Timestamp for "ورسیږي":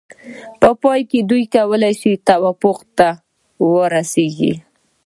3.71-4.53